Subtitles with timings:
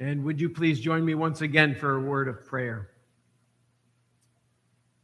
[0.00, 2.88] And would you please join me once again for a word of prayer?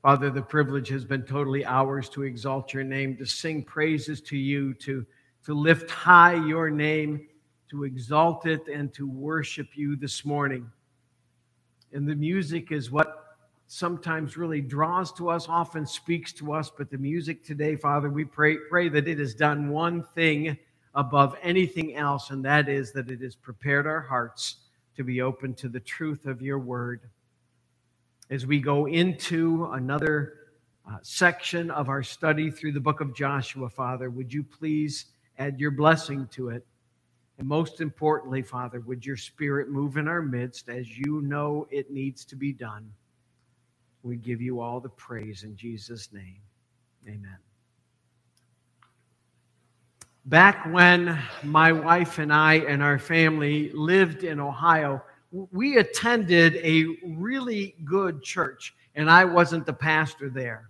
[0.01, 4.39] Father, the privilege has been totally ours to exalt your name, to sing praises to
[4.39, 5.05] you, to,
[5.45, 7.27] to lift high your name,
[7.69, 10.67] to exalt it, and to worship you this morning.
[11.93, 13.37] And the music is what
[13.67, 16.71] sometimes really draws to us, often speaks to us.
[16.71, 20.57] But the music today, Father, we pray, pray that it has done one thing
[20.95, 24.57] above anything else, and that is that it has prepared our hearts
[24.97, 27.01] to be open to the truth of your word.
[28.31, 30.35] As we go into another
[30.89, 35.07] uh, section of our study through the book of Joshua, Father, would you please
[35.39, 36.67] add your blessing to it?
[37.39, 41.91] And most importantly, Father, would your spirit move in our midst as you know it
[41.91, 42.91] needs to be done?
[44.03, 46.41] We give you all the praise in Jesus' name.
[47.07, 47.46] Amen.
[50.27, 56.85] Back when my wife and I and our family lived in Ohio, we attended a
[57.15, 60.69] really good church, and I wasn't the pastor there.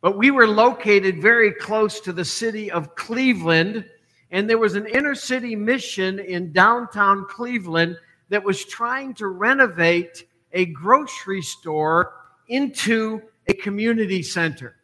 [0.00, 3.84] But we were located very close to the city of Cleveland,
[4.30, 7.96] and there was an inner city mission in downtown Cleveland
[8.28, 12.12] that was trying to renovate a grocery store
[12.46, 14.76] into a community center.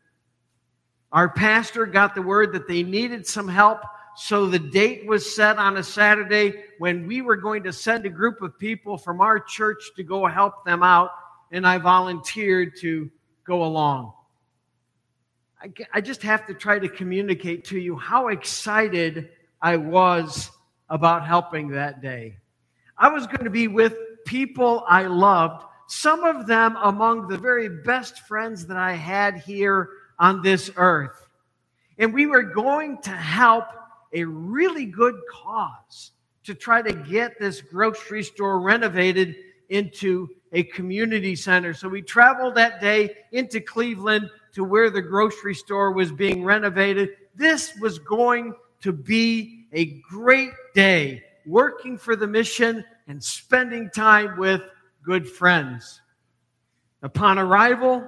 [1.12, 3.80] Our pastor got the word that they needed some help,
[4.16, 8.10] so the date was set on a Saturday when we were going to send a
[8.10, 11.10] group of people from our church to go help them out,
[11.50, 13.10] and I volunteered to
[13.44, 14.12] go along.
[15.92, 20.50] I, just have to try to communicate to you how excited I was
[20.88, 22.36] about helping that day.
[22.96, 27.68] I was going to be with people I loved, some of them among the very
[27.68, 31.26] best friends that I had here on this earth.
[31.98, 33.64] And we were going to help
[34.12, 36.12] a really good cause
[36.44, 39.36] to try to get this grocery store renovated
[39.68, 41.74] into a community center.
[41.74, 47.10] So we traveled that day into Cleveland to where the grocery store was being renovated.
[47.34, 54.38] This was going to be a great day working for the mission and spending time
[54.38, 54.62] with
[55.04, 56.00] good friends.
[57.02, 58.06] Upon arrival,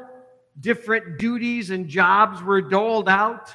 [0.60, 3.50] different duties and jobs were doled out.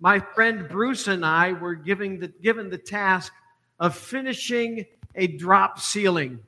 [0.00, 3.32] My friend Bruce and I were given the, given the task
[3.80, 4.84] of finishing
[5.14, 6.40] a drop ceiling.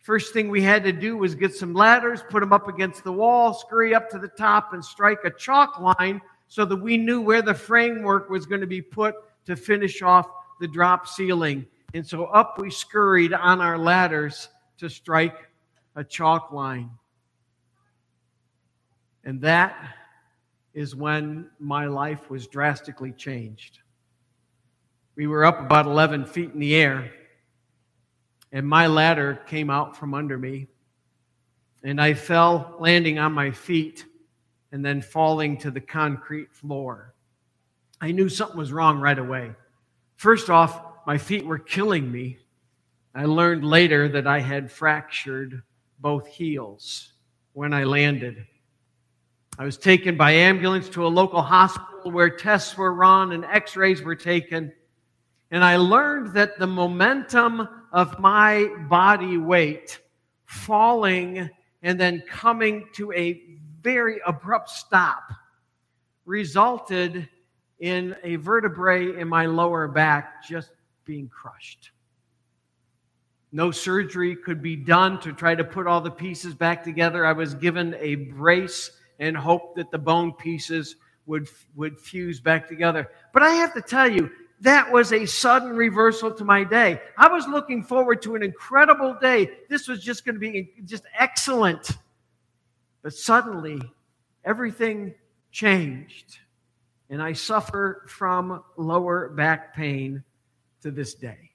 [0.00, 3.12] First thing we had to do was get some ladders, put them up against the
[3.12, 7.20] wall, scurry up to the top, and strike a chalk line so that we knew
[7.20, 9.14] where the framework was going to be put
[9.46, 10.28] to finish off
[10.60, 11.66] the drop ceiling.
[11.94, 15.36] And so up we scurried on our ladders to strike
[15.94, 16.90] a chalk line.
[19.24, 19.76] And that
[20.74, 23.78] is when my life was drastically changed.
[25.14, 27.12] We were up about 11 feet in the air,
[28.50, 30.68] and my ladder came out from under me,
[31.82, 34.06] and I fell, landing on my feet,
[34.72, 37.14] and then falling to the concrete floor.
[38.00, 39.52] I knew something was wrong right away.
[40.16, 42.38] First off, my feet were killing me.
[43.14, 45.62] I learned later that I had fractured
[45.98, 47.12] both heels
[47.52, 48.46] when I landed.
[49.58, 53.76] I was taken by ambulance to a local hospital where tests were run and x
[53.76, 54.72] rays were taken.
[55.50, 60.00] And I learned that the momentum of my body weight
[60.46, 61.50] falling
[61.82, 63.42] and then coming to a
[63.82, 65.22] very abrupt stop
[66.24, 67.28] resulted
[67.80, 70.70] in a vertebrae in my lower back just
[71.04, 71.90] being crushed.
[73.50, 77.26] No surgery could be done to try to put all the pieces back together.
[77.26, 80.96] I was given a brace and hope that the bone pieces
[81.26, 83.10] would, would fuse back together.
[83.32, 84.30] But I have to tell you,
[84.60, 87.00] that was a sudden reversal to my day.
[87.18, 89.50] I was looking forward to an incredible day.
[89.68, 91.90] This was just going to be just excellent.
[93.02, 93.82] But suddenly,
[94.44, 95.14] everything
[95.50, 96.38] changed.
[97.10, 100.22] And I suffer from lower back pain
[100.82, 101.50] to this day.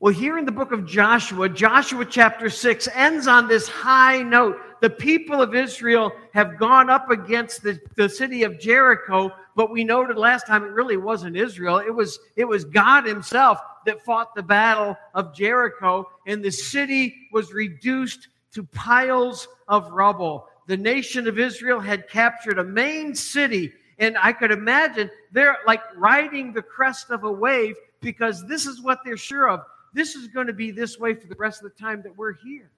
[0.00, 4.58] Well, here in the book of Joshua, Joshua chapter 6 ends on this high note.
[4.80, 9.84] The people of Israel have gone up against the, the city of Jericho, but we
[9.84, 11.78] noted last time it really wasn't Israel.
[11.78, 17.28] It was, it was God Himself that fought the battle of Jericho, and the city
[17.32, 20.48] was reduced to piles of rubble.
[20.66, 25.82] The nation of Israel had captured a main city, and I could imagine they're like
[25.96, 29.60] riding the crest of a wave because this is what they're sure of
[29.96, 32.34] this is going to be this way for the rest of the time that we're
[32.34, 32.70] here.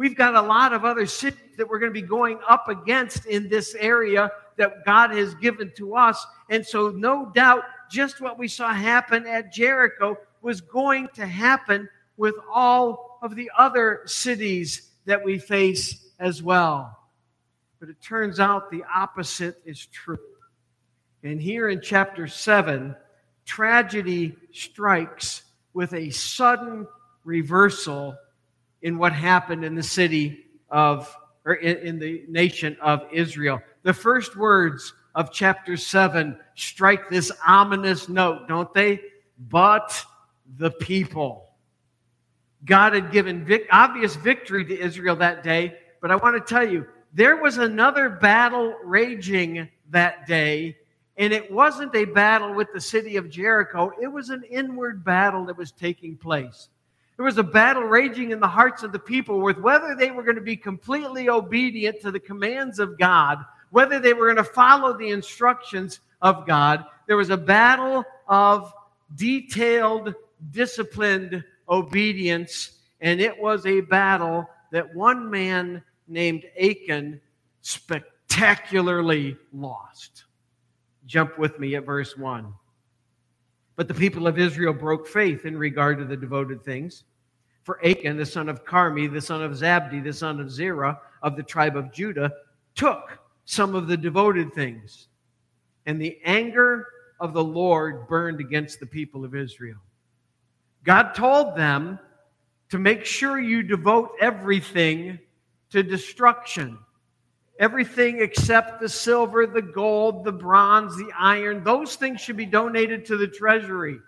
[0.00, 3.26] We've got a lot of other cities that we're going to be going up against
[3.26, 6.26] in this area that God has given to us.
[6.48, 11.86] And so, no doubt, just what we saw happen at Jericho was going to happen
[12.16, 16.98] with all of the other cities that we face as well.
[17.78, 20.16] But it turns out the opposite is true.
[21.24, 22.96] And here in chapter 7,
[23.44, 25.42] tragedy strikes
[25.74, 26.86] with a sudden
[27.22, 28.16] reversal
[28.82, 33.60] in what happened in the city of, or in, in the nation of Israel.
[33.82, 39.00] The first words of chapter 7 strike this ominous note, don't they?
[39.48, 40.04] But
[40.56, 41.46] the people.
[42.64, 46.68] God had given vic- obvious victory to Israel that day, but I want to tell
[46.68, 50.76] you, there was another battle raging that day,
[51.16, 55.44] and it wasn't a battle with the city of Jericho, it was an inward battle
[55.46, 56.68] that was taking place.
[57.20, 60.22] There was a battle raging in the hearts of the people with whether they were
[60.22, 64.42] going to be completely obedient to the commands of God, whether they were going to
[64.42, 66.82] follow the instructions of God.
[67.06, 68.72] There was a battle of
[69.16, 70.14] detailed,
[70.50, 77.20] disciplined obedience, and it was a battle that one man named Achan
[77.60, 80.24] spectacularly lost.
[81.04, 82.54] Jump with me at verse 1.
[83.80, 87.04] But the people of Israel broke faith in regard to the devoted things.
[87.62, 91.34] For Achan, the son of Carmi, the son of Zabdi, the son of Zerah, of
[91.34, 92.30] the tribe of Judah,
[92.74, 95.08] took some of the devoted things.
[95.86, 96.88] And the anger
[97.20, 99.80] of the Lord burned against the people of Israel.
[100.84, 101.98] God told them
[102.68, 105.18] to make sure you devote everything
[105.70, 106.76] to destruction.
[107.60, 113.04] Everything except the silver, the gold, the bronze, the iron, those things should be donated
[113.04, 113.98] to the treasury.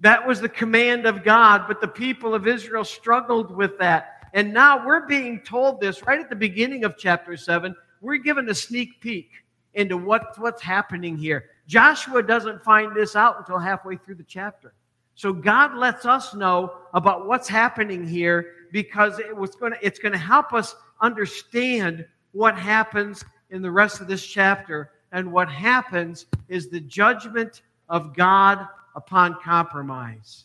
[0.00, 4.28] That was the command of God, but the people of Israel struggled with that.
[4.34, 7.74] And now we're being told this right at the beginning of chapter 7.
[8.00, 9.30] We're given a sneak peek
[9.74, 11.44] into what, what's happening here.
[11.68, 14.74] Joshua doesn't find this out until halfway through the chapter.
[15.14, 20.00] So God lets us know about what's happening here because it was going to, it's
[20.00, 22.04] going to help us understand
[22.36, 24.90] what happens in the rest of this chapter.
[25.10, 30.44] And what happens is the judgment of God upon compromise.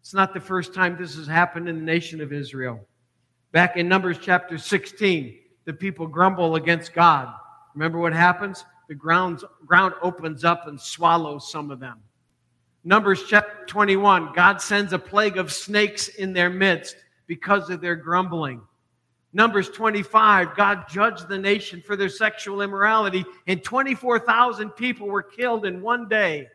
[0.00, 2.80] It's not the first time this has happened in the nation of Israel.
[3.52, 7.32] Back in Numbers chapter 16, the people grumble against God.
[7.74, 8.64] Remember what happens?
[8.88, 11.98] The ground, ground opens up and swallows some of them.
[12.84, 17.96] Numbers chapter 21, God sends a plague of snakes in their midst because of their
[17.96, 18.62] grumbling.
[19.32, 25.64] Numbers 25, God judged the nation for their sexual immorality, and 24,000 people were killed
[25.64, 26.48] in one day.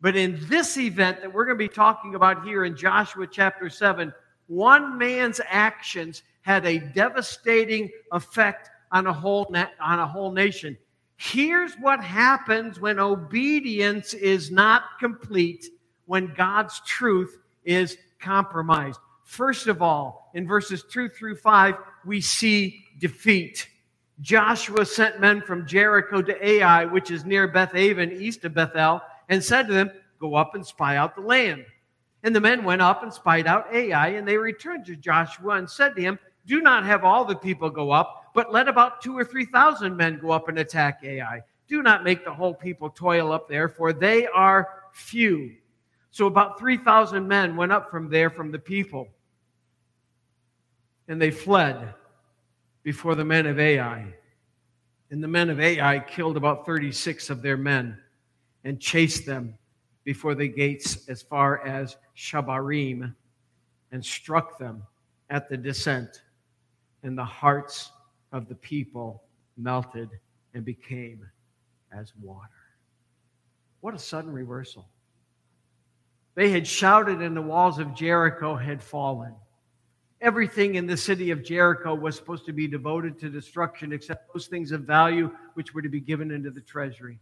[0.00, 3.70] But in this event that we're going to be talking about here in Joshua chapter
[3.70, 4.12] 7,
[4.46, 10.76] one man's actions had a devastating effect on a whole, na- on a whole nation.
[11.16, 15.66] Here's what happens when obedience is not complete,
[16.06, 19.00] when God's truth is compromised.
[19.24, 21.74] First of all, in verses 2 through 5,
[22.06, 23.68] we see defeat.
[24.20, 29.02] Joshua sent men from Jericho to Ai, which is near Beth Aven, east of Bethel,
[29.28, 31.64] and said to them, Go up and spy out the land.
[32.22, 35.68] And the men went up and spied out Ai, and they returned to Joshua and
[35.68, 39.18] said to him, Do not have all the people go up but let about two
[39.18, 41.42] or three thousand men go up and attack Ai.
[41.66, 45.56] Do not make the whole people toil up there, for they are few.
[46.12, 49.08] So about 3,000 men went up from there from the people,
[51.08, 51.94] and they fled
[52.82, 54.14] before the men of Ai.
[55.10, 57.98] And the men of Ai killed about 36 of their men
[58.64, 59.54] and chased them
[60.04, 63.14] before the gates as far as Shebarim
[63.90, 64.82] and struck them
[65.30, 66.22] at the descent.
[67.02, 67.90] And the hearts
[68.32, 69.22] of the people
[69.56, 70.10] melted
[70.52, 71.26] and became
[71.90, 72.50] as water.
[73.80, 74.88] What a sudden reversal.
[76.34, 79.34] They had shouted, and the walls of Jericho had fallen.
[80.20, 84.46] Everything in the city of Jericho was supposed to be devoted to destruction except those
[84.46, 87.18] things of value which were to be given into the treasury.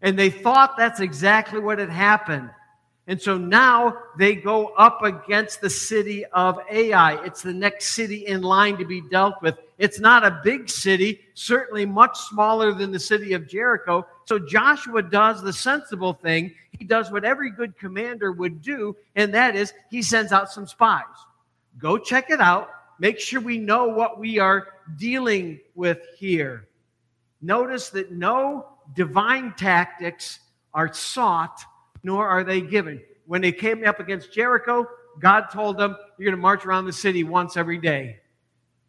[0.00, 2.50] And they thought that's exactly what had happened.
[3.06, 7.22] And so now they go up against the city of Ai.
[7.24, 9.58] It's the next city in line to be dealt with.
[9.78, 14.06] It's not a big city, certainly much smaller than the city of Jericho.
[14.26, 16.54] So Joshua does the sensible thing.
[16.78, 20.66] He does what every good commander would do, and that is he sends out some
[20.66, 21.04] spies.
[21.80, 22.70] Go check it out.
[22.98, 26.68] Make sure we know what we are dealing with here.
[27.40, 30.40] Notice that no divine tactics
[30.74, 31.60] are sought
[32.02, 33.00] nor are they given.
[33.26, 34.86] When they came up against Jericho,
[35.18, 38.20] God told them, You're going to march around the city once every day.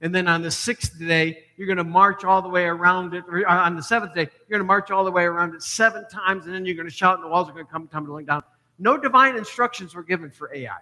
[0.01, 3.23] And then on the sixth day, you're going to march all the way around it.
[3.29, 6.07] Uh, on the seventh day, you're going to march all the way around it seven
[6.09, 8.25] times, and then you're going to shout, and the walls are going to come tumbling
[8.25, 8.43] down.
[8.79, 10.79] No divine instructions were given for Ai.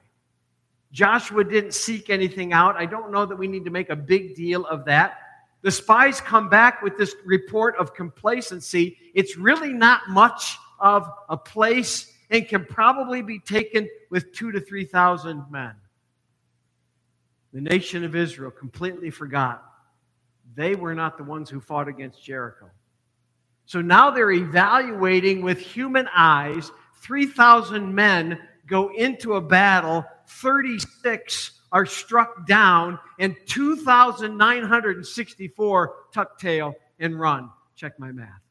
[0.91, 2.75] Joshua didn't seek anything out.
[2.75, 5.17] I don't know that we need to make a big deal of that.
[5.61, 8.97] The spies come back with this report of complacency.
[9.13, 14.59] It's really not much of a place and can probably be taken with two to
[14.59, 15.75] 3,000 men.
[17.53, 19.63] The nation of Israel completely forgot.
[20.55, 22.69] They were not the ones who fought against Jericho.
[23.65, 31.85] So now they're evaluating with human eyes 3,000 men go into a battle, 36 are
[31.85, 37.49] struck down, and 2,964 tuck tail and run.
[37.75, 38.41] Check my math.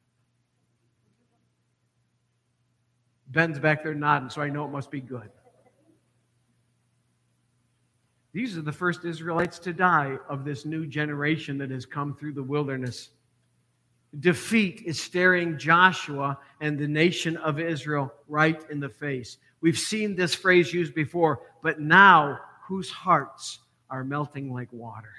[3.28, 5.30] Ben's back there nodding, so I know it must be good.
[8.32, 12.34] These are the first Israelites to die of this new generation that has come through
[12.34, 13.10] the wilderness.
[14.20, 19.38] Defeat is staring Joshua and the nation of Israel right in the face.
[19.60, 23.60] We've seen this phrase used before, but now whose hearts
[23.90, 25.12] are melting like water.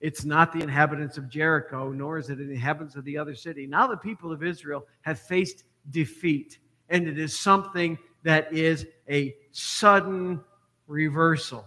[0.00, 3.66] It's not the inhabitants of Jericho, nor is it the inhabitants of the other city.
[3.66, 6.58] Now the people of Israel have faced defeat,
[6.88, 10.40] and it is something that is a sudden
[10.86, 11.64] reversal.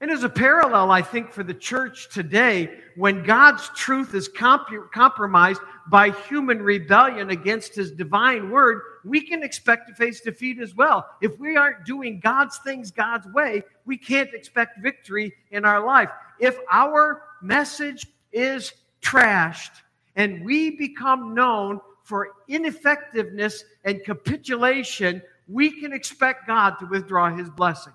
[0.00, 4.92] And as a parallel, I think, for the church today, when God's truth is comp-
[4.92, 10.74] compromised by human rebellion against his divine word, we can expect to face defeat as
[10.74, 11.08] well.
[11.20, 16.10] If we aren't doing God's things God's way, we can't expect victory in our life.
[16.38, 19.82] If our message is trashed
[20.16, 27.48] and we become known for ineffectiveness and capitulation, we can expect God to withdraw his
[27.48, 27.92] blessing.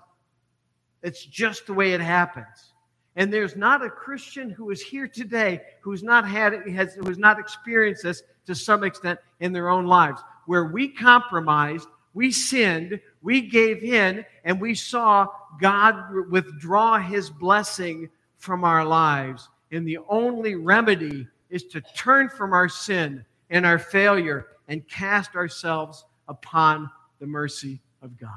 [1.02, 2.72] It's just the way it happens.
[3.16, 7.38] And there's not a Christian who is here today who's not had has, who's not
[7.38, 13.40] experienced this to some extent in their own lives, where we compromised, we sinned, we
[13.40, 15.26] gave in, and we saw
[15.60, 15.96] God
[16.30, 19.48] withdraw his blessing from our lives.
[19.72, 25.34] And the only remedy is to turn from our sin and our failure and cast
[25.34, 28.30] ourselves upon the mercy of God.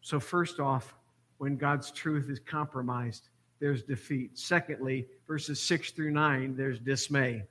[0.00, 0.94] So, first off,
[1.40, 3.30] when God's truth is compromised,
[3.60, 4.38] there's defeat.
[4.38, 7.44] Secondly, verses 6 through 9, there's dismay.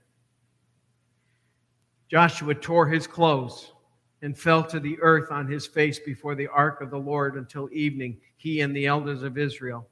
[2.08, 3.72] Joshua tore his clothes
[4.22, 7.68] and fell to the earth on his face before the ark of the Lord until
[7.72, 9.88] evening, he and the elders of Israel.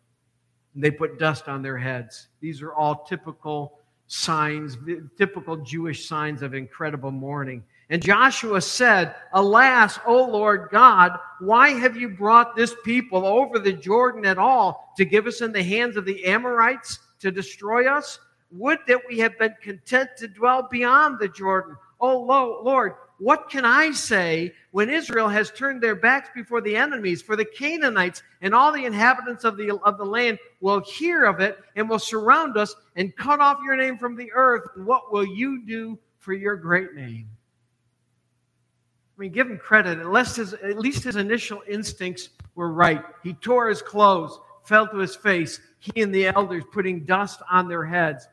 [0.75, 2.27] And they put dust on their heads.
[2.39, 4.77] These are all typical signs,
[5.17, 7.63] typical Jewish signs of incredible mourning.
[7.89, 13.71] And Joshua said, Alas, O Lord God, why have you brought this people over the
[13.71, 18.19] Jordan at all to give us in the hands of the Amorites to destroy us?
[18.51, 21.75] Would that we had been content to dwell beyond the Jordan.
[21.99, 27.21] O Lord, what can I say when Israel has turned their backs before the enemies?
[27.21, 31.39] For the Canaanites and all the inhabitants of the, of the land will hear of
[31.39, 34.69] it and will surround us and cut off your name from the earth.
[34.75, 37.27] What will you do for your great name?
[39.17, 39.97] I mean, give him credit.
[39.97, 43.03] At least, his, at least his initial instincts were right.
[43.23, 45.59] He tore his clothes, fell to his face.
[45.79, 48.27] He and the elders putting dust on their heads.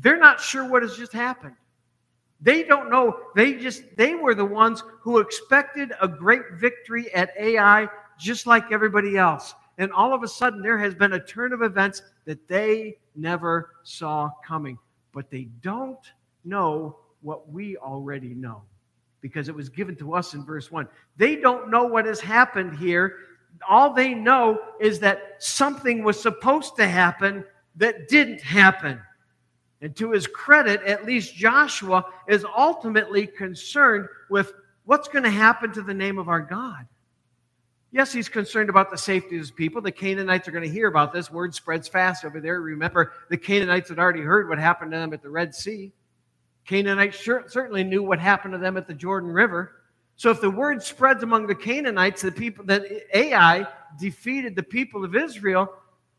[0.00, 1.56] They're not sure what has just happened.
[2.40, 3.18] They don't know.
[3.34, 7.88] They just they were the ones who expected a great victory at Ai,
[8.18, 9.54] just like everybody else.
[9.76, 13.70] And all of a sudden, there has been a turn of events that they never
[13.82, 14.78] saw coming.
[15.12, 15.98] But they don't
[16.44, 18.62] know what we already know
[19.20, 20.88] because it was given to us in verse 1.
[21.16, 23.16] They don't know what has happened here.
[23.68, 27.44] All they know is that something was supposed to happen
[27.76, 29.00] that didn't happen.
[29.80, 34.52] And to his credit, at least Joshua is ultimately concerned with
[34.84, 36.86] what's going to happen to the name of our God.
[37.90, 39.80] Yes, he's concerned about the safety of his people.
[39.80, 41.30] The Canaanites are going to hear about this.
[41.30, 42.60] Word spreads fast over there.
[42.60, 45.92] Remember, the Canaanites had already heard what happened to them at the Red Sea.
[46.68, 49.72] Canaanites certainly knew what happened to them at the Jordan River.
[50.16, 52.84] So if the word spreads among the Canaanites, the people that
[53.14, 53.66] Ai
[53.98, 55.72] defeated the people of Israel,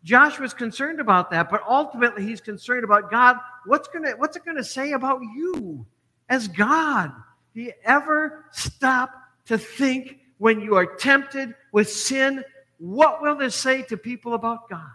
[0.04, 1.52] Joshua's concerned about that.
[1.52, 3.38] But ultimately, he's concerned about God.
[3.68, 5.86] What's gonna what's it gonna say about you
[6.30, 7.12] as God?
[7.54, 9.12] Do you ever stop
[9.46, 12.44] to think when you are tempted with sin?
[12.80, 14.90] What will this say to people about God?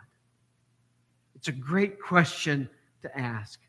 [1.37, 2.69] It's a great question
[3.03, 3.61] to ask.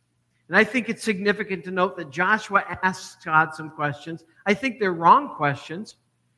[0.47, 4.23] And I think it's significant to note that Joshua asks God some questions.
[4.45, 5.95] I think they're wrong questions.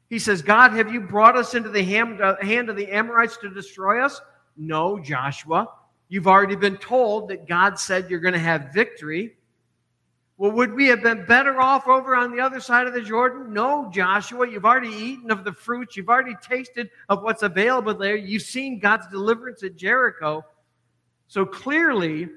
[0.09, 3.49] He says, God, have you brought us into the uh, hand of the Amorites to
[3.49, 4.21] destroy us?
[4.55, 5.67] No, Joshua.
[6.07, 9.35] You've already been told that God said you're going to have victory.
[10.37, 13.51] Well, would we have been better off over on the other side of the Jordan?
[13.51, 14.49] No, Joshua.
[14.49, 15.97] You've already eaten of the fruits.
[15.97, 18.15] You've already tasted of what's available there.
[18.15, 20.45] You've seen God's deliverance at Jericho.
[21.27, 22.29] So clearly,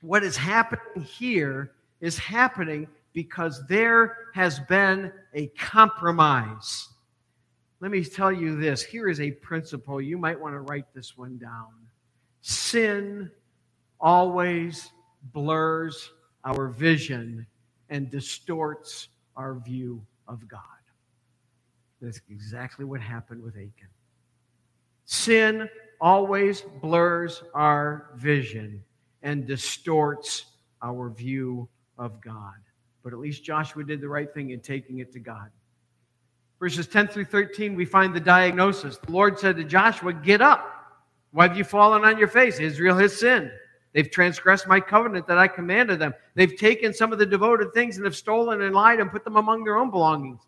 [0.00, 6.88] what is happening here is happening because there has been a compromise.
[7.80, 10.00] Let me tell you this here is a principle.
[10.00, 11.68] You might want to write this one down.
[12.42, 13.30] Sin
[14.00, 14.92] always
[15.32, 16.12] blurs
[16.44, 17.46] our vision
[17.90, 20.60] and distorts our view of God.
[22.00, 23.88] That's exactly what happened with Achan.
[25.04, 25.68] Sin
[26.00, 28.84] always blurs our vision
[29.22, 30.46] and distorts
[30.82, 32.54] our view of God.
[33.02, 35.50] But at least Joshua did the right thing in taking it to God.
[36.60, 38.98] Verses 10 through 13, we find the diagnosis.
[38.98, 40.74] The Lord said to Joshua, Get up.
[41.30, 42.58] Why have you fallen on your face?
[42.58, 43.50] Israel has sinned.
[43.92, 46.14] They've transgressed my covenant that I commanded them.
[46.34, 49.36] They've taken some of the devoted things and have stolen and lied and put them
[49.36, 50.40] among their own belongings.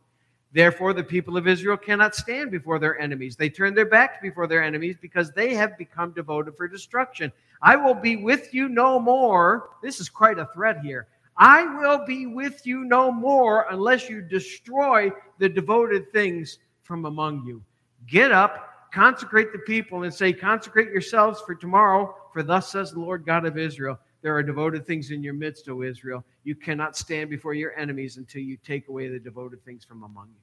[0.52, 3.36] Therefore, the people of Israel cannot stand before their enemies.
[3.36, 7.32] They turn their backs before their enemies because they have become devoted for destruction.
[7.62, 9.70] I will be with you no more.
[9.82, 11.06] This is quite a threat here.
[11.36, 17.46] I will be with you no more unless you destroy the devoted things from among
[17.46, 17.62] you.
[18.08, 23.00] Get up, consecrate the people, and say, Consecrate yourselves for tomorrow for thus says the
[23.00, 26.24] Lord God of Israel There are devoted things in your midst, O Israel.
[26.44, 30.28] You cannot stand before your enemies until you take away the devoted things from among
[30.28, 30.42] you.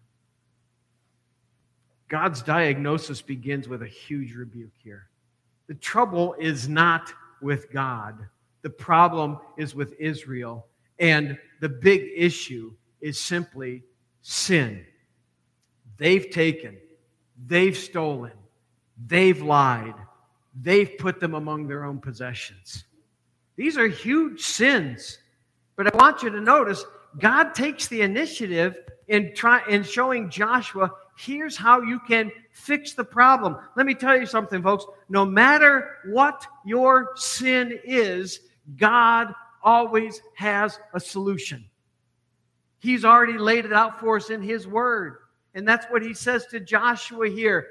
[2.10, 5.10] God's diagnosis begins with a huge rebuke here.
[5.68, 8.18] The trouble is not with God,
[8.64, 10.66] the problem is with Israel.
[11.00, 13.84] And the big issue is simply
[14.24, 14.84] sin.
[15.98, 16.78] They've taken,
[17.46, 18.34] they've stolen,
[19.06, 19.94] they've lied,
[20.60, 22.86] they've put them among their own possessions.
[23.58, 25.20] These are huge sins.
[25.76, 26.86] But I want you to notice
[27.20, 33.04] God takes the initiative in, try, in showing Joshua here's how you can fix the
[33.04, 33.58] problem.
[33.76, 34.86] Let me tell you something, folks.
[35.10, 38.40] No matter what your sin is,
[38.78, 41.66] God always has a solution.
[42.80, 45.18] He's already laid it out for us in His Word.
[45.56, 47.68] And that's what He says to Joshua here.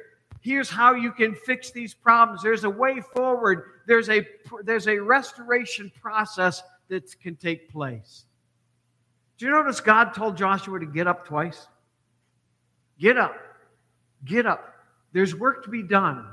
[0.46, 2.40] Here's how you can fix these problems.
[2.40, 3.64] There's a way forward.
[3.88, 4.24] There's a,
[4.62, 8.26] there's a restoration process that can take place.
[9.38, 11.66] Do you notice God told Joshua to get up twice?
[13.00, 13.34] Get up.
[14.24, 14.72] Get up.
[15.12, 16.28] There's work to be done.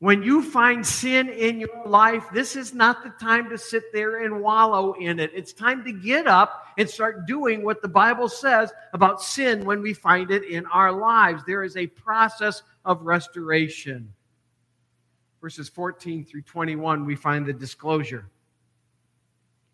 [0.00, 4.24] When you find sin in your life, this is not the time to sit there
[4.24, 5.30] and wallow in it.
[5.34, 9.82] It's time to get up and start doing what the Bible says about sin when
[9.82, 11.42] we find it in our lives.
[11.46, 14.10] There is a process of restoration.
[15.42, 18.26] Verses 14 through 21, we find the disclosure.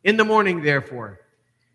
[0.02, 1.20] In the morning, therefore,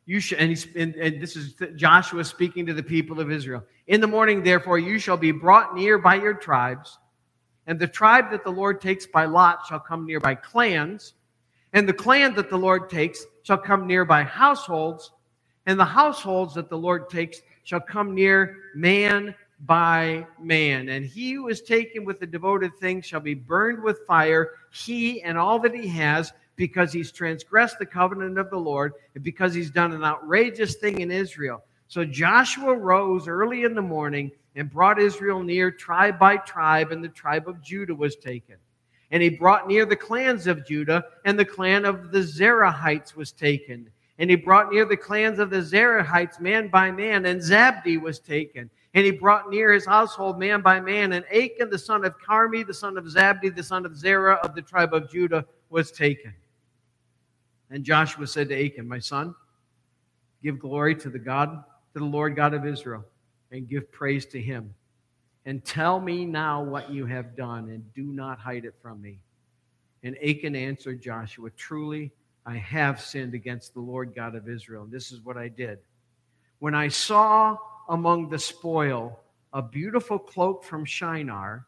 [0.06, 3.64] you shall, and, and, and this is Joshua speaking to the people of Israel.
[3.88, 6.98] In the morning, therefore, you shall be brought near by your tribes
[7.68, 11.14] and the tribe that the Lord takes by lot shall come near by clans,
[11.74, 15.12] and the clan that the Lord takes shall come near by households,
[15.66, 20.90] and the households that the Lord takes shall come near man by man.
[20.90, 25.22] And he who is taken with the devoted thing shall be burned with fire, he
[25.22, 29.54] and all that he has, because he's transgressed the covenant of the Lord, and because
[29.54, 31.64] he's done an outrageous thing in Israel.
[31.88, 37.04] So Joshua rose early in the morning and brought Israel near tribe by tribe, and
[37.04, 38.56] the tribe of Judah was taken.
[39.12, 43.32] And he brought near the clans of Judah, and the clan of the Zerahites was
[43.32, 43.90] taken.
[44.18, 48.20] And he brought near the clans of the Zerahites man by man, and Zabdi was
[48.20, 48.70] taken.
[48.94, 52.66] And he brought near his household man by man, and Achan the son of Carmi,
[52.66, 56.34] the son of Zabdi, the son of Zerah of the tribe of Judah, was taken.
[57.70, 59.34] And Joshua said to Achan, My son,
[60.44, 63.06] give glory to the God, to the Lord God of Israel
[63.52, 64.74] and give praise to him.
[65.46, 69.20] And tell me now what you have done, and do not hide it from me.
[70.04, 72.12] And Achan answered Joshua, Truly,
[72.46, 74.84] I have sinned against the Lord God of Israel.
[74.84, 75.80] And this is what I did.
[76.60, 77.58] When I saw
[77.90, 79.20] among the spoil
[79.54, 81.66] a beautiful cloak from Shinar,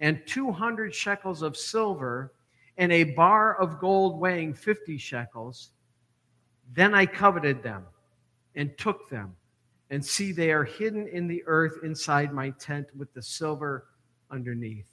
[0.00, 2.32] and 200 shekels of silver,
[2.76, 5.70] and a bar of gold weighing 50 shekels,
[6.74, 7.84] then I coveted them
[8.56, 9.36] and took them
[9.92, 13.88] and see, they are hidden in the earth inside my tent with the silver
[14.30, 14.88] underneath.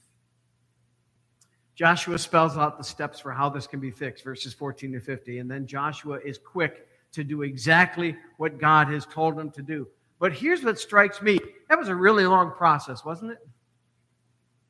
[1.74, 5.40] Joshua spells out the steps for how this can be fixed, verses 14 to 50.
[5.40, 9.88] And then Joshua is quick to do exactly what God has told him to do.
[10.20, 13.48] But here's what strikes me that was a really long process, wasn't it?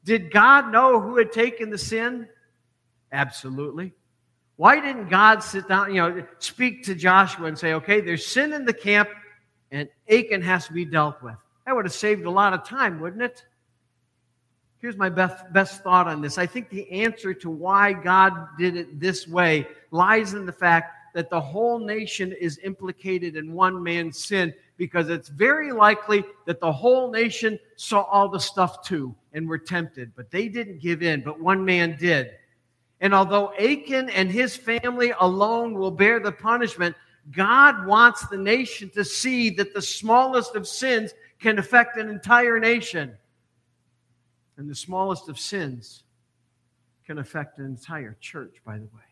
[0.03, 2.27] Did God know who had taken the sin?
[3.11, 3.93] Absolutely.
[4.57, 8.53] Why didn't God sit down, you know, speak to Joshua and say, okay, there's sin
[8.53, 9.09] in the camp
[9.71, 11.35] and Achan has to be dealt with?
[11.65, 13.45] That would have saved a lot of time, wouldn't it?
[14.79, 16.37] Here's my best, best thought on this.
[16.37, 20.95] I think the answer to why God did it this way lies in the fact
[21.13, 26.61] that the whole nation is implicated in one man's sin because it's very likely that
[26.61, 31.03] the whole nation saw all the stuff too and were tempted, but they didn't give
[31.03, 32.31] in, but one man did.
[33.01, 36.95] And although Achan and his family alone will bear the punishment,
[37.31, 42.59] God wants the nation to see that the smallest of sins can affect an entire
[42.59, 43.15] nation.
[44.57, 46.03] And the smallest of sins
[47.05, 49.09] can affect an entire church, by the way.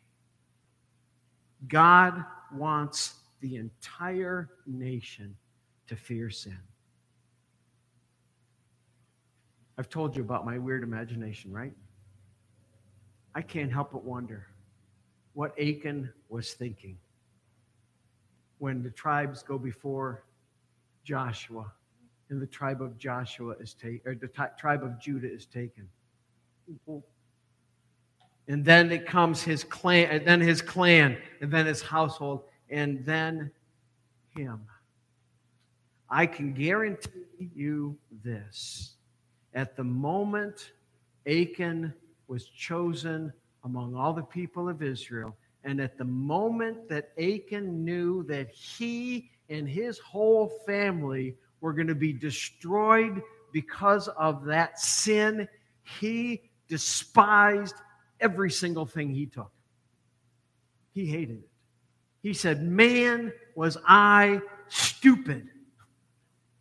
[1.67, 5.35] God wants the entire nation
[5.87, 6.57] to fear sin.
[9.77, 11.73] I've told you about my weird imagination, right?
[13.35, 14.47] I can't help but wonder
[15.33, 16.97] what Achan was thinking
[18.59, 20.23] when the tribes go before
[21.03, 21.71] Joshua
[22.29, 25.87] and the tribe of Joshua is taken, or the tribe of Judah is taken.
[28.47, 33.05] And then it comes his clan, and then his clan, and then his household, and
[33.05, 33.51] then
[34.35, 34.61] him.
[36.09, 38.95] I can guarantee you this.
[39.53, 40.71] At the moment
[41.25, 41.93] Achan
[42.27, 43.31] was chosen
[43.63, 45.35] among all the people of Israel,
[45.67, 51.87] and at the moment that Achan knew that he and his whole family were going
[51.87, 55.45] to be destroyed because of that sin,
[55.99, 57.75] he despised
[58.21, 59.51] every single thing he took.
[60.93, 61.49] He hated it.
[62.21, 65.49] He said, Man, was I stupid.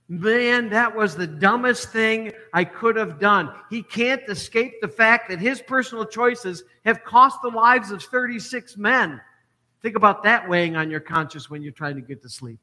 [0.08, 3.52] Man, that was the dumbest thing I could have done.
[3.70, 8.76] He can't escape the fact that his personal choices have cost the lives of 36
[8.76, 9.20] men.
[9.82, 12.60] Think about that weighing on your conscience when you're trying to get to sleep.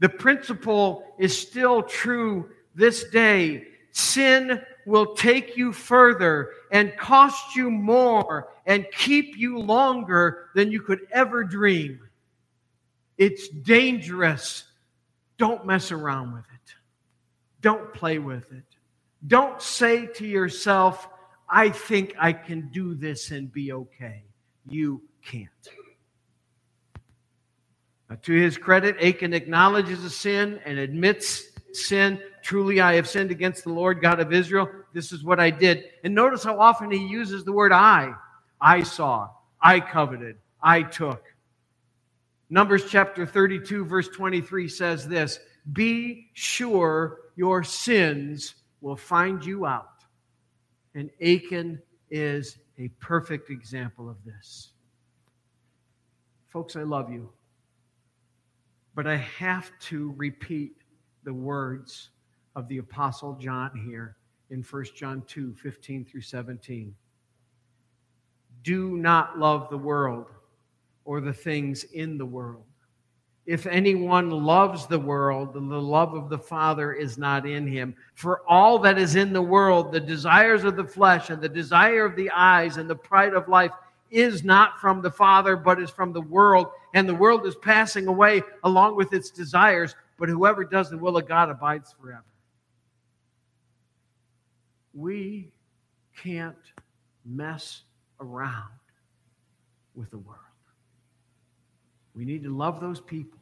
[0.00, 3.64] The principle is still true this day.
[3.92, 10.80] Sin will take you further and cost you more and keep you longer than you
[10.82, 12.00] could ever dream.
[13.18, 14.64] It's dangerous.
[15.40, 16.74] Don't mess around with it.
[17.62, 18.62] Don't play with it.
[19.26, 21.08] Don't say to yourself,
[21.48, 24.22] I think I can do this and be okay.
[24.68, 25.48] You can't.
[28.20, 32.20] To his credit, Achan acknowledges a sin and admits sin.
[32.42, 34.68] Truly, I have sinned against the Lord God of Israel.
[34.92, 35.84] This is what I did.
[36.04, 38.12] And notice how often he uses the word I.
[38.60, 41.24] I saw, I coveted, I took.
[42.52, 45.38] Numbers chapter 32, verse 23 says this
[45.72, 50.04] Be sure your sins will find you out.
[50.96, 54.72] And Achan is a perfect example of this.
[56.48, 57.30] Folks, I love you.
[58.96, 60.72] But I have to repeat
[61.22, 62.10] the words
[62.56, 64.16] of the Apostle John here
[64.50, 66.92] in 1 John 2 15 through 17.
[68.64, 70.26] Do not love the world
[71.04, 72.64] or the things in the world.
[73.46, 77.96] If anyone loves the world, then the love of the Father is not in him.
[78.14, 82.04] For all that is in the world, the desires of the flesh and the desire
[82.04, 83.72] of the eyes and the pride of life,
[84.10, 86.68] is not from the Father, but is from the world.
[86.94, 91.16] And the world is passing away along with its desires, but whoever does the will
[91.16, 92.24] of God abides forever.
[94.92, 95.52] We
[96.16, 96.56] can't
[97.24, 97.82] mess
[98.20, 98.70] around
[99.94, 100.40] with the world.
[102.14, 103.38] We need to love those people,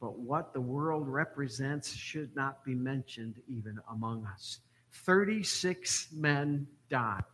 [0.00, 4.60] but what the world represents should not be mentioned even among us.
[4.92, 7.24] 36 men died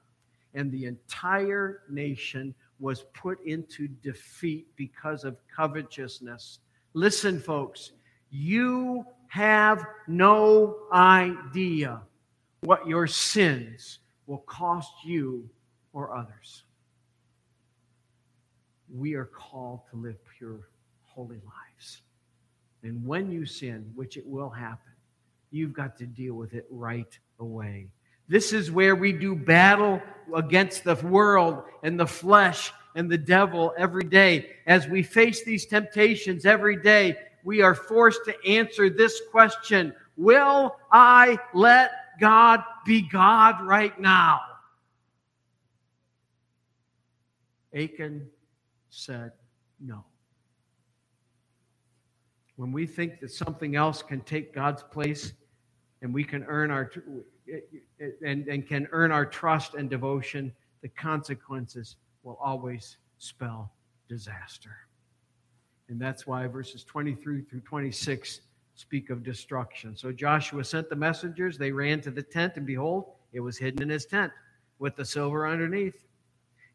[0.54, 6.60] and the entire nation was put into defeat because of covetousness.
[6.94, 7.92] Listen, folks,
[8.30, 12.00] you have no idea
[12.60, 15.48] what your sins will cost you
[15.92, 16.64] or others.
[18.92, 20.68] We are called to live pure,
[21.02, 22.02] holy lives.
[22.82, 24.92] And when you sin, which it will happen,
[25.50, 27.88] you've got to deal with it right away.
[28.28, 30.02] This is where we do battle
[30.34, 34.50] against the world and the flesh and the devil every day.
[34.66, 40.74] As we face these temptations every day, we are forced to answer this question Will
[40.90, 44.40] I let God be God right now?
[47.72, 48.28] Achan
[48.90, 49.32] said
[49.80, 50.04] no.
[52.56, 55.32] When we think that something else can take God's place
[56.02, 56.90] and we can earn our
[58.24, 63.72] and, and can earn our trust and devotion, the consequences will always spell
[64.08, 64.76] disaster.
[65.88, 68.40] And that's why verses 23 through 26
[68.74, 69.96] speak of destruction.
[69.96, 71.58] So Joshua sent the messengers.
[71.58, 74.32] They ran to the tent, and behold, it was hidden in his tent
[74.78, 76.04] with the silver underneath.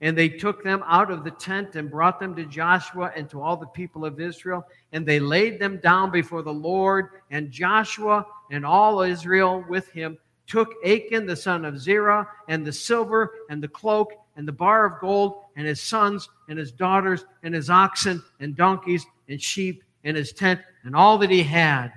[0.03, 3.41] And they took them out of the tent and brought them to Joshua and to
[3.41, 4.67] all the people of Israel.
[4.91, 7.07] And they laid them down before the Lord.
[7.31, 12.73] And Joshua and all Israel with him took Achan the son of Zerah and the
[12.73, 17.23] silver and the cloak and the bar of gold and his sons and his daughters
[17.43, 21.93] and his oxen and donkeys and sheep and his tent and all that he had.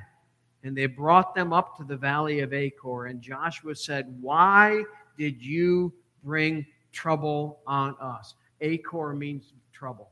[0.62, 3.06] And they brought them up to the valley of Achor.
[3.06, 4.84] And Joshua said, Why
[5.18, 5.92] did you
[6.22, 6.64] bring
[6.96, 8.34] trouble on us.
[8.62, 10.08] Achor means trouble,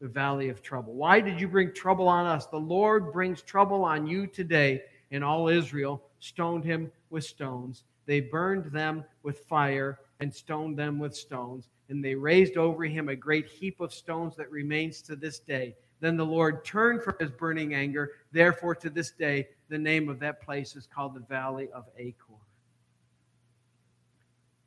[0.00, 0.94] the valley of trouble.
[0.94, 2.46] Why did you bring trouble on us?
[2.46, 4.82] The Lord brings trouble on you today.
[5.10, 7.84] And all Israel stoned him with stones.
[8.06, 11.68] They burned them with fire and stoned them with stones.
[11.88, 15.74] And they raised over him a great heap of stones that remains to this day.
[16.00, 18.12] Then the Lord turned from his burning anger.
[18.32, 22.27] Therefore, to this day, the name of that place is called the Valley of Achor.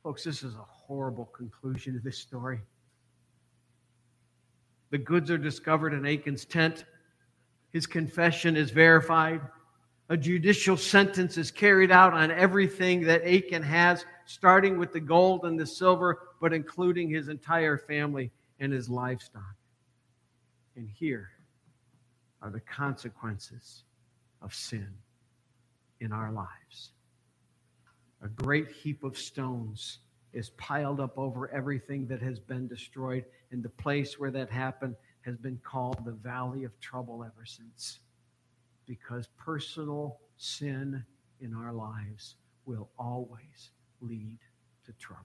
[0.02, 2.60] Folks, this is a horrible conclusion to this story.
[4.90, 6.84] The goods are discovered in Achan's tent.
[7.72, 9.40] His confession is verified.
[10.08, 15.44] A judicial sentence is carried out on everything that Achan has, starting with the gold
[15.44, 19.54] and the silver, but including his entire family and his livestock.
[20.76, 21.30] And here
[22.42, 23.84] are the consequences
[24.42, 24.88] of sin
[26.00, 26.90] in our lives.
[28.22, 29.98] A great heap of stones
[30.32, 33.24] is piled up over everything that has been destroyed.
[33.50, 37.98] And the place where that happened has been called the Valley of Trouble ever since.
[38.86, 41.04] Because personal sin
[41.40, 44.38] in our lives will always lead
[44.86, 45.24] to trouble.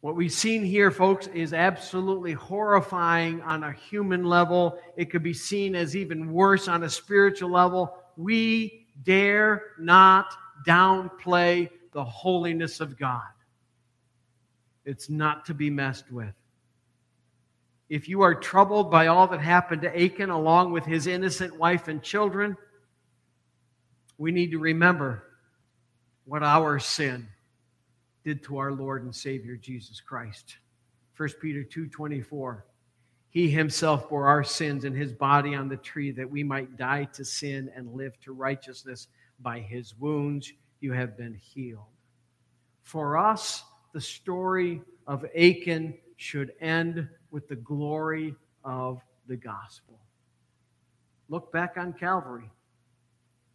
[0.00, 4.78] What we've seen here, folks, is absolutely horrifying on a human level.
[4.96, 7.94] It could be seen as even worse on a spiritual level.
[8.16, 10.34] We dare not
[10.66, 13.22] downplay the holiness of God.
[14.84, 16.34] It's not to be messed with.
[17.88, 21.88] If you are troubled by all that happened to Achan along with his innocent wife
[21.88, 22.56] and children,
[24.16, 25.24] we need to remember
[26.24, 27.28] what our sin
[28.24, 30.56] did to our Lord and Savior Jesus Christ.
[31.16, 32.64] 1 Peter 2:24
[33.32, 37.04] He himself bore our sins in his body on the tree that we might die
[37.14, 39.08] to sin and live to righteousness
[39.40, 41.86] by his wounds you have been healed.
[42.82, 43.64] For us,
[43.94, 49.98] the story of Achan should end with the glory of the gospel.
[51.30, 52.50] Look back on Calvary,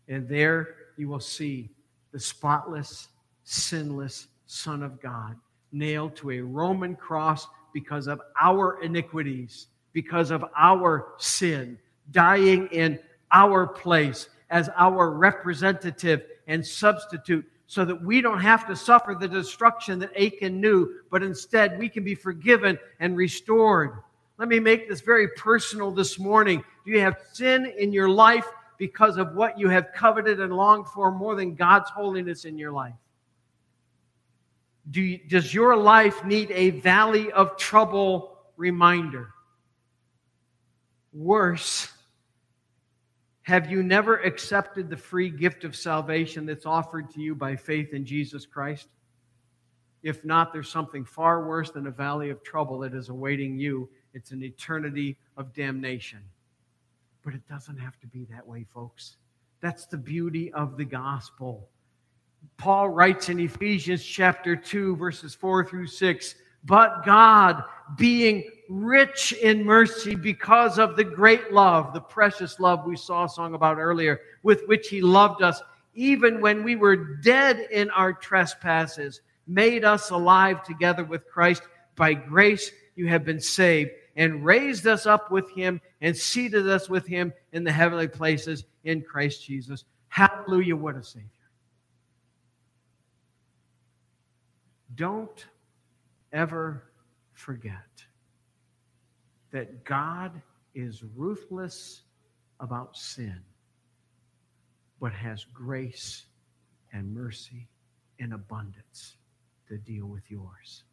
[0.08, 1.70] and there you will see
[2.12, 3.10] the spotless,
[3.44, 5.36] sinless Son of God
[5.72, 11.78] nailed to a Roman cross because of our iniquities, because of our sin,
[12.12, 13.00] dying in
[13.32, 19.28] our place as our representative and substitute so that we don't have to suffer the
[19.28, 23.92] destruction that Achan knew, but instead we can be forgiven and restored.
[24.38, 26.64] Let me make this very personal this morning.
[26.86, 28.46] Do you have sin in your life
[28.78, 32.72] because of what you have coveted and longed for more than God's holiness in your
[32.72, 32.94] life?
[34.90, 39.30] Do you, does your life need a valley of trouble reminder?
[41.14, 41.92] Worse,
[43.44, 47.94] have you never accepted the free gift of salvation that's offered to you by faith
[47.94, 48.88] in Jesus Christ?
[50.04, 53.90] If not, there's something far worse than a valley of trouble that is awaiting you.
[54.14, 56.20] It's an eternity of damnation.
[57.24, 59.18] But it doesn't have to be that way, folks.
[59.60, 61.68] That's the beauty of the gospel.
[62.58, 67.64] Paul writes in Ephesians chapter 2, verses 4 through 6 But God,
[67.98, 73.30] being rich in mercy because of the great love, the precious love we saw a
[73.30, 75.62] song about earlier, with which He loved us,
[75.94, 81.64] even when we were dead in our trespasses, made us alive together with Christ.
[81.96, 86.90] By grace you have been saved, and raised us up with Him, and seated us
[86.90, 89.86] with Him in the heavenly places in Christ Jesus.
[90.10, 91.30] Hallelujah, what a Savior.
[94.98, 95.46] Don't
[96.34, 96.84] ever
[97.34, 98.04] forget
[99.52, 100.42] that God
[100.74, 102.02] is ruthless
[102.60, 103.40] about sin,
[105.00, 106.26] but has grace
[106.94, 107.68] and mercy
[108.18, 109.18] in abundance
[109.68, 110.84] to deal with yours.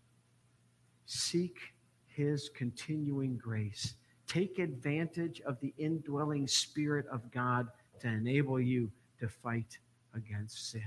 [1.06, 1.58] Seek
[2.06, 3.94] his continuing grace.
[4.26, 7.68] Take advantage of the indwelling Spirit of God
[8.00, 8.90] to enable you
[9.20, 9.78] to fight
[10.14, 10.82] against sin.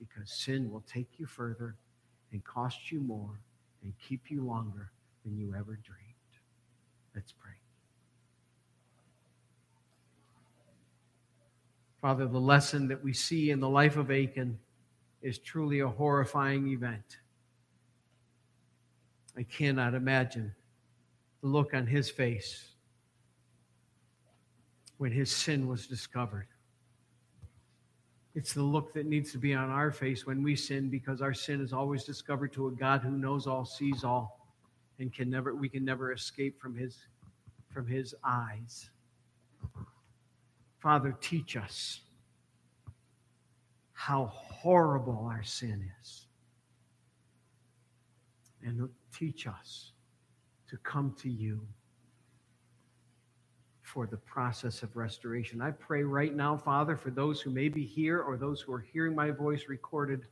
[0.00, 1.76] Because sin will take you further
[2.32, 3.38] and cost you more
[3.82, 4.90] and keep you longer
[5.24, 6.12] than you ever dreamed.
[7.14, 7.52] Let's pray.
[12.00, 14.58] Father, the lesson that we see in the life of Achan
[15.22, 17.18] is truly a horrifying event.
[19.36, 20.52] I cannot imagine
[21.42, 22.72] the look on his face
[24.98, 26.48] when his sin was discovered.
[28.34, 31.34] It's the look that needs to be on our face when we sin because our
[31.34, 34.40] sin is always discovered to a God who knows all, sees all,
[34.98, 36.96] and can never we can never escape from his
[37.70, 38.88] from his eyes.
[40.78, 42.00] Father, teach us
[43.92, 46.26] how horrible our sin is.
[48.64, 49.92] And teach us
[50.68, 51.60] to come to you
[53.92, 55.60] for the process of restoration.
[55.60, 58.86] I pray right now, Father, for those who may be here or those who are
[58.90, 60.24] hearing my voice recorded,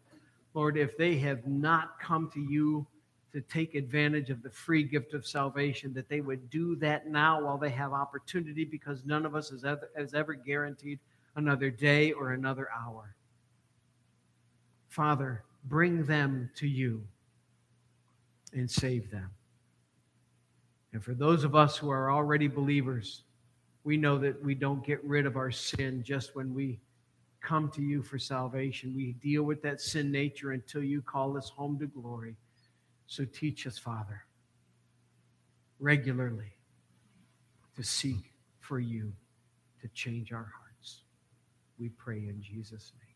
[0.55, 2.87] Lord, if they have not come to you
[3.35, 7.45] to take advantage of the free gift of salvation, that they would do that now
[7.45, 10.99] while they have opportunity because none of us has ever, ever guaranteed
[11.37, 13.15] another day or another hour.
[14.89, 17.05] Father, bring them to you
[18.55, 19.31] and save them.
[20.95, 23.25] And for those of us who are already believers,
[23.85, 26.81] we know that we don't get rid of our sin just when we
[27.41, 28.95] come to you for salvation.
[28.95, 32.37] We deal with that sin nature until you call us home to glory.
[33.07, 34.23] So teach us, Father,
[35.79, 36.53] regularly
[37.77, 39.13] to seek for you
[39.81, 41.03] to change our hearts.
[41.79, 43.10] We pray in Jesus' name.